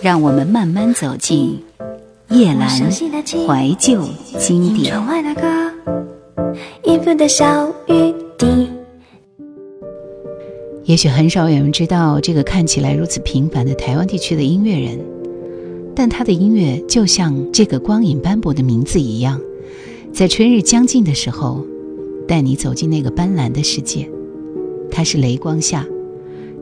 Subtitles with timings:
[0.00, 1.58] 让我们慢慢走进
[2.30, 4.00] 叶阑怀旧
[4.38, 4.94] 经典。
[10.84, 14.98] 也许很少有人知道这个看起来如此平凡的台湾地区的音乐人，
[15.94, 19.40] 但他的音乐就像这个光影斑驳的名字一样，
[20.12, 21.66] 在春日将近的时候，
[22.26, 24.08] 带你走进那个斑斓的世界。
[24.90, 25.84] 他是雷光夏，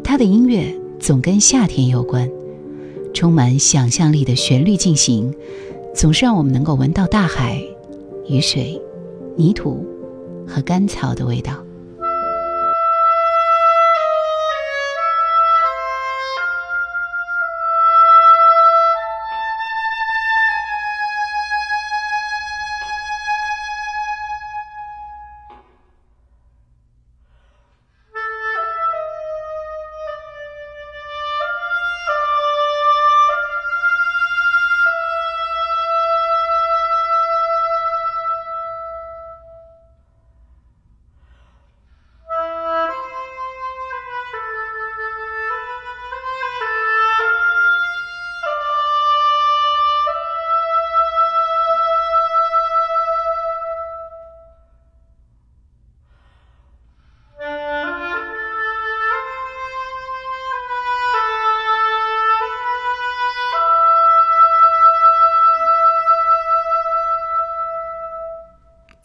[0.02, 2.28] 他的音乐总跟夏天有关。
[3.16, 5.34] 充满想象力的旋律进行，
[5.94, 7.58] 总是让我们能够闻到大海、
[8.28, 8.78] 雨水、
[9.36, 9.82] 泥土
[10.46, 11.65] 和干草的味道。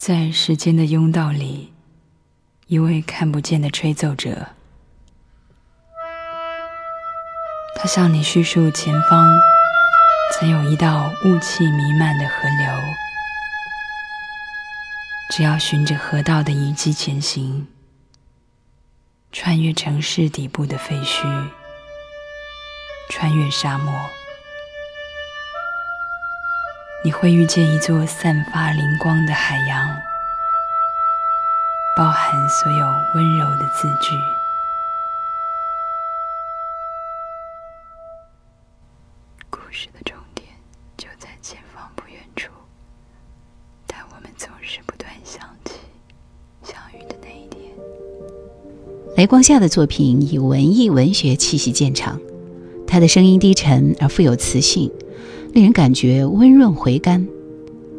[0.04, 1.72] 在时间的甬道里，
[2.66, 4.48] 一位看不见的吹奏者，
[7.76, 9.32] 他向你叙述前方
[10.32, 12.82] 曾有一道雾气弥漫的河流，
[15.30, 17.68] 只要循着河道的遗迹前行，
[19.30, 21.48] 穿越城市底部的废墟，
[23.08, 23.94] 穿越沙漠。
[27.04, 29.88] 你会遇见一座散发灵光的海洋，
[31.96, 32.86] 包含所有
[33.16, 34.16] 温柔的字句。
[39.50, 40.46] 故事的终点
[40.96, 42.52] 就在前方不远处，
[43.88, 45.72] 但我们总是不断想起
[46.62, 47.72] 相遇的那一天。
[49.16, 52.20] 雷光下的作品以文艺文学气息见长，
[52.86, 54.88] 他的声音低沉而富有磁性。
[55.52, 57.26] 令人感觉温润回甘。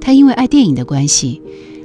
[0.01, 1.41] 他因为爱电影的关系，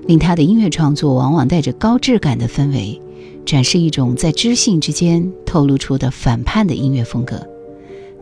[0.06, 3.01] 令他的音乐创作往往带着高质感的氛围，
[3.45, 7.47] 展示一种在知性之间透露出的反叛的音乐风格，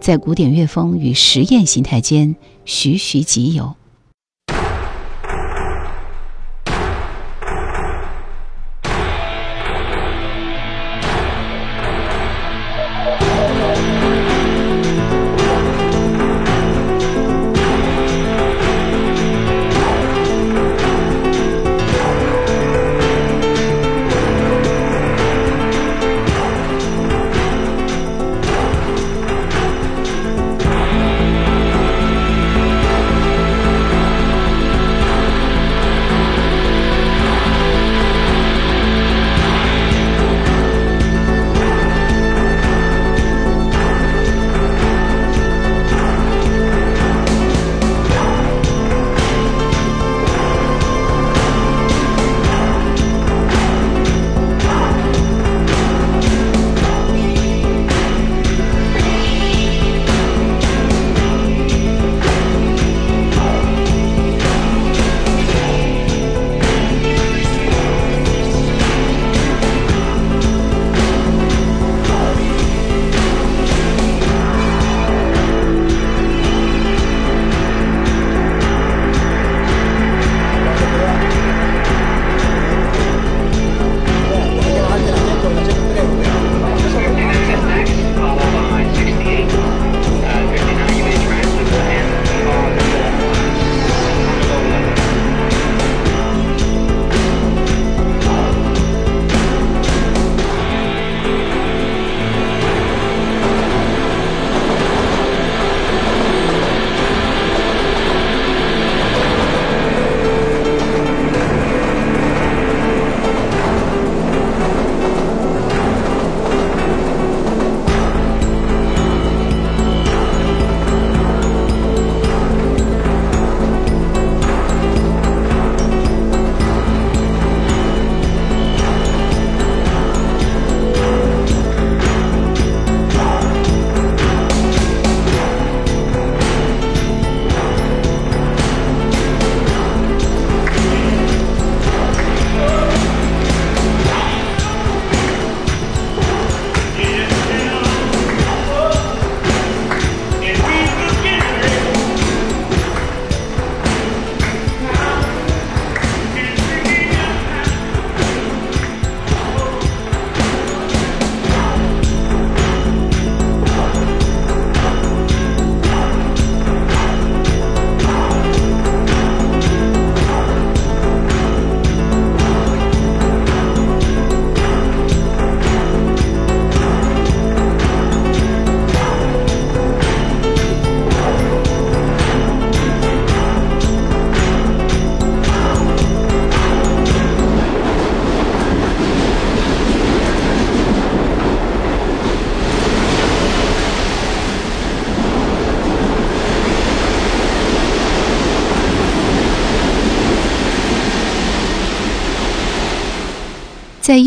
[0.01, 2.35] 在古典乐风与实验形态间
[2.65, 3.73] 徐徐集游。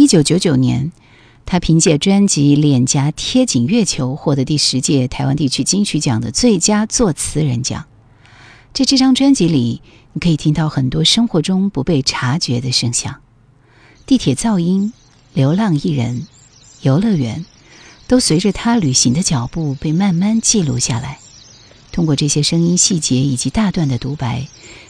[0.09, 0.91] 九九九年，
[1.45, 7.85] 他凭借专辑《脸颊贴紧月球》获得第十届台湾地区金曲奖的最佳作词人奖。
[8.73, 9.83] 在这张专辑里，
[10.13, 13.17] 你可以听到很多生活中不被察觉的声响：
[14.07, 14.91] 地铁噪音、
[15.35, 16.25] 流浪艺人、
[16.81, 17.45] 游乐园，
[18.07, 21.19] 都随着他旅行的脚步被慢慢记录下来。
[21.91, 24.47] 通过这些声音细节以及大段的独白，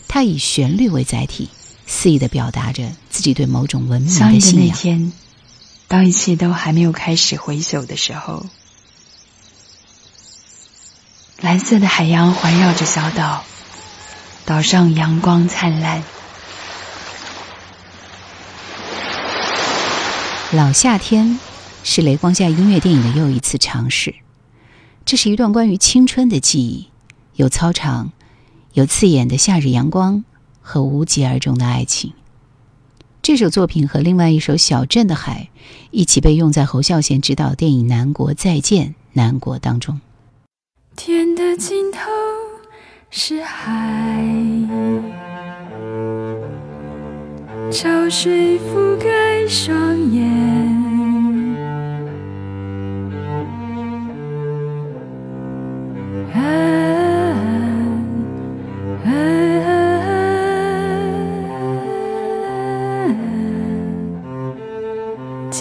[0.08, 1.50] 他以旋律为载体。
[1.92, 4.68] 肆意的表达着自己对某种文明的信仰。
[4.68, 5.12] 那天，
[5.88, 8.46] 当一切都还没有开始回首的时候，
[11.42, 13.44] 蓝色的海洋环绕着小岛，
[14.46, 16.04] 岛上阳光灿烂。
[20.52, 21.40] 老夏天
[21.84, 24.14] 是雷光下音乐电影的又一次尝试。
[25.06, 26.88] 这是一段关于青春的记忆，
[27.36, 28.12] 有操场，
[28.74, 30.24] 有刺眼的夏日阳光。
[30.70, 32.14] 和无疾而终的爱情。
[33.24, 35.50] 这首作品和另外一首《小镇的海》
[35.90, 40.00] 一起被用在侯孝贤执导电影《南国再见南国》当中。
[40.96, 42.00] 天的尽头
[43.10, 44.24] 是海，
[47.72, 49.74] 潮水覆盖双
[50.12, 50.40] 眼。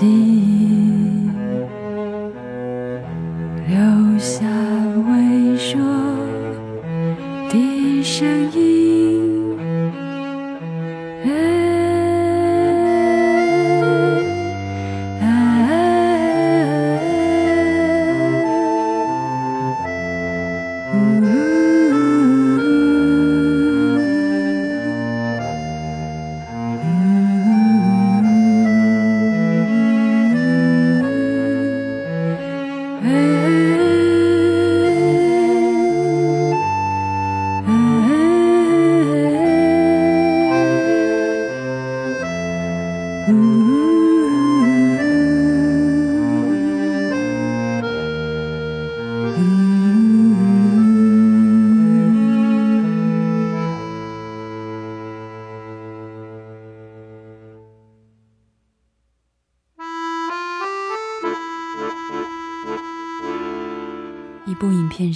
[0.03, 0.88] 影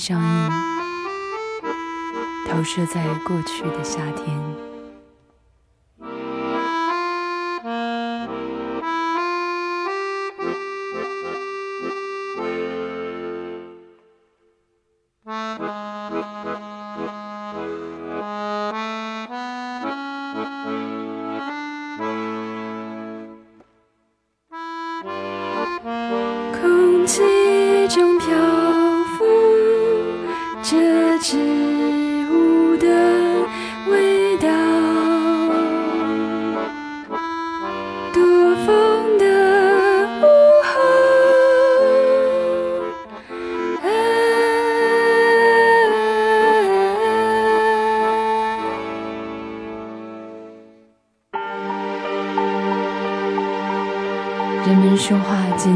[0.05, 0.51] 上映，
[2.51, 4.72] 投射在过去的夏天。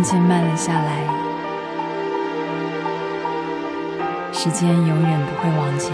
[0.09, 1.03] 渐慢了下来，
[4.33, 5.93] 时间永远不会往前，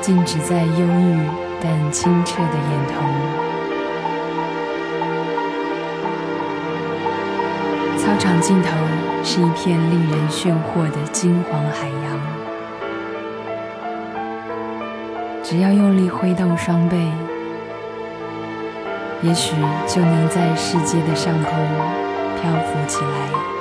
[0.00, 1.28] 静止在忧郁
[1.60, 2.94] 但清澈的眼瞳。
[7.98, 8.70] 操场尽头
[9.22, 12.18] 是一片令人炫惑的金黄海洋，
[15.42, 16.96] 只要用力挥动双臂。
[19.22, 19.54] 也许
[19.86, 21.52] 就能在世界的上空
[22.40, 23.59] 漂浮起来。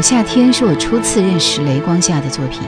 [0.00, 2.62] 夏天是我初次认识雷光下的作品，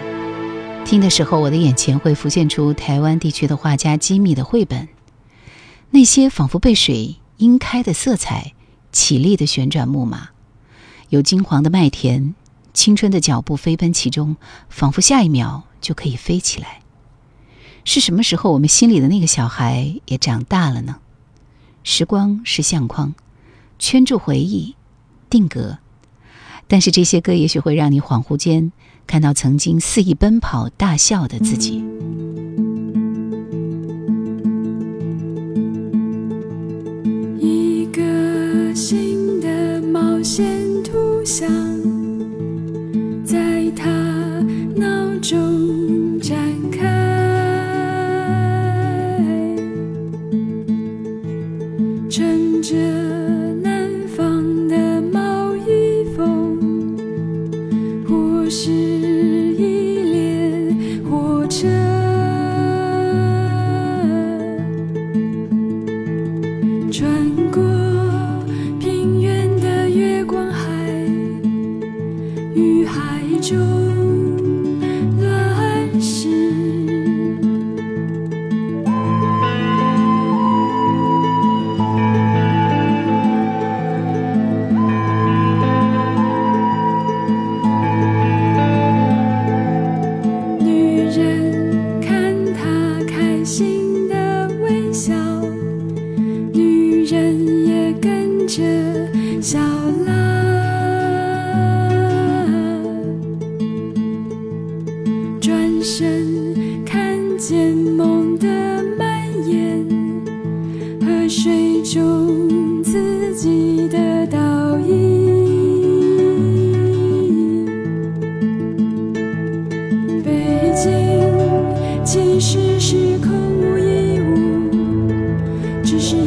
[0.85, 4.89] 听的时候，我的眼前会浮现出台湾地区的画家机密的绘本，
[5.91, 8.53] 那些仿佛被水晕开的色彩，
[8.91, 10.31] 绮丽的旋转木马，
[11.09, 12.35] 有金黄的麦田，
[12.75, 14.37] 青春的脚步飞奔其中，
[14.69, 16.81] 仿佛下一秒就可以飞起来。
[17.85, 20.97] 是什么时候，我们心里的那个小孩也长大了呢？
[21.85, 23.15] 时光是相框，
[23.79, 24.75] 圈住回忆，
[25.31, 25.79] 定格。
[26.71, 28.71] 但是这些歌也许会让你恍惚间
[29.05, 31.85] 看到曾经肆意奔跑、大笑的自己。
[37.41, 40.47] 一个新的冒险
[40.85, 41.51] 图像，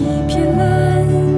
[0.04, 1.33] 一片蓝。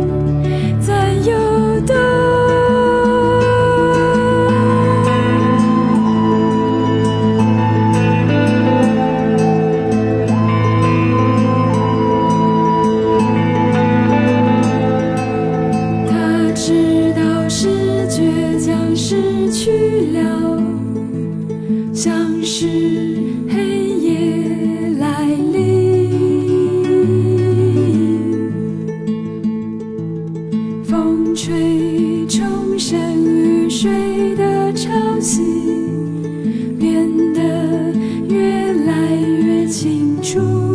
[40.35, 40.74] 清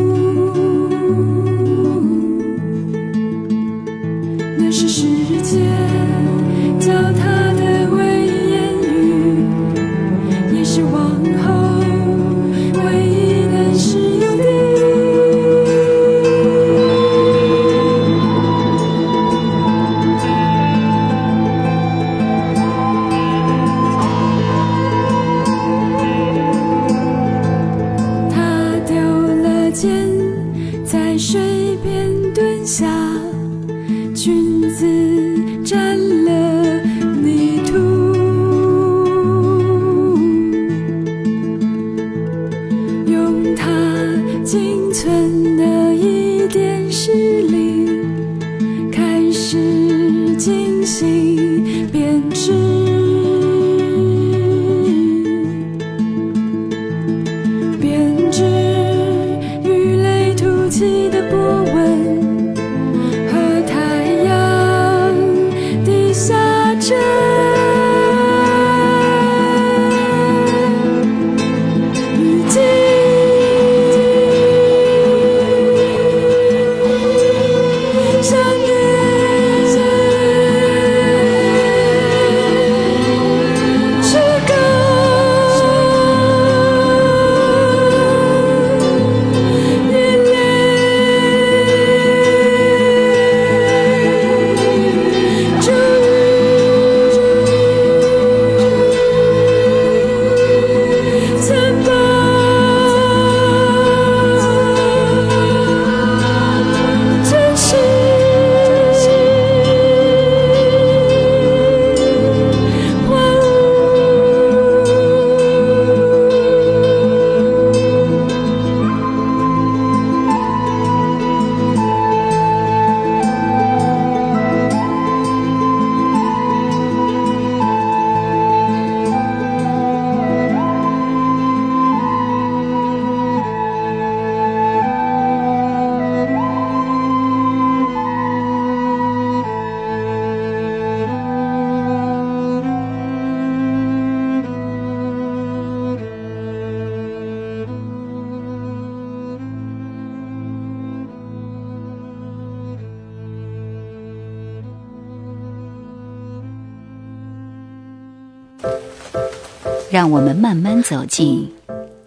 [160.01, 161.53] 让我们慢慢走进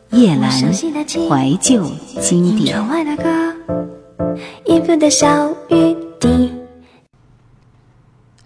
[0.09, 1.85] 夜阑怀旧
[2.19, 2.75] 经典。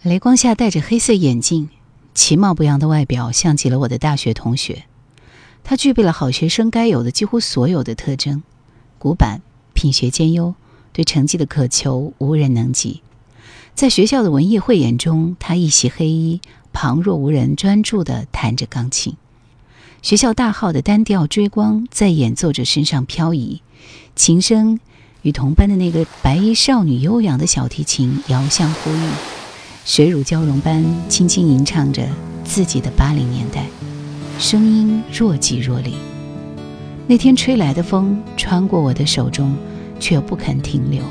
[0.03, 1.69] 雷光下戴着黑色眼镜，
[2.13, 4.83] 其貌不扬的外表像极了我的大学同学。
[5.63, 8.43] 他具备了好学生该有的几乎所有的特征：
[8.99, 9.41] 古板、
[9.73, 10.55] 品学兼优，
[10.91, 13.01] 对成绩的渴求无人能及。
[13.73, 16.41] 在学校的文艺汇演中，他一袭黑衣，
[16.73, 19.15] 旁若无人，专注地弹着钢琴。
[20.01, 23.61] 学校大号的单调追光在演奏者身上飘移，
[24.15, 24.79] 琴声
[25.23, 29.09] 与同班的那个白衣少女悠扬的小提琴遥相呼应，
[29.85, 32.07] 水乳交融般轻轻吟唱着
[32.45, 33.65] 自己的八零年代。
[34.39, 35.95] 声音若即若离，
[37.07, 39.57] 那天吹来的风穿过我的手中，
[39.99, 41.01] 却不肯停留，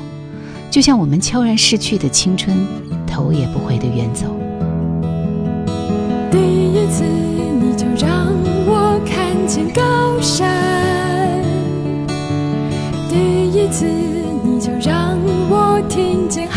[0.71, 2.57] 就像我们悄然逝去的青春，
[3.05, 4.33] 头也不回的远走。
[13.69, 15.17] 次你就让
[15.49, 16.56] 我听见。